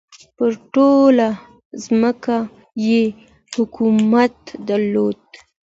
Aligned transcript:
پر 0.35 0.51
ټوله 0.73 1.29
ځمکه 1.83 2.37
یې 2.87 3.01
حاکمیت 3.53 4.37
درلود. 4.67 5.21